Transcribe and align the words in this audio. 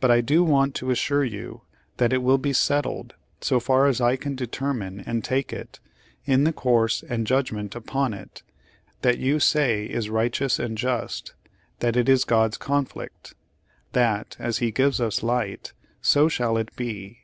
But 0.00 0.10
I 0.10 0.20
do 0.20 0.42
want 0.42 0.74
to 0.74 0.90
assure 0.90 1.22
you 1.24 1.62
that 1.98 2.12
it 2.12 2.24
will 2.24 2.38
be 2.38 2.52
settled, 2.52 3.14
so 3.40 3.60
far 3.60 3.86
as 3.86 4.00
I 4.00 4.16
can 4.16 4.34
determine 4.34 4.98
and 5.06 5.22
take 5.22 5.52
it, 5.52 5.78
in 6.24 6.42
the 6.42 6.52
course 6.52 7.04
and 7.08 7.24
judgment 7.24 7.76
upon 7.76 8.14
it, 8.14 8.42
that 9.02 9.18
you 9.18 9.38
say 9.38 9.84
is 9.84 10.10
righteous 10.10 10.58
and 10.58 10.76
just— 10.76 11.34
that 11.78 11.94
it 11.96 12.08
is 12.08 12.24
God's 12.24 12.58
conflict; 12.58 13.34
that, 13.92 14.34
as 14.40 14.58
he 14.58 14.72
gives 14.72 15.00
us 15.00 15.22
light, 15.22 15.72
so 16.02 16.28
shall 16.28 16.56
it 16.56 16.74
be." 16.74 17.20